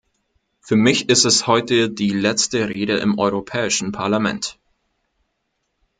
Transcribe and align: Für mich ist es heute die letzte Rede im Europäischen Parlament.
Für 0.61 0.75
mich 0.75 1.09
ist 1.09 1.25
es 1.25 1.45
heute 1.45 1.91
die 1.91 2.09
letzte 2.09 2.69
Rede 2.69 2.97
im 2.97 3.19
Europäischen 3.19 3.91
Parlament. 3.91 4.57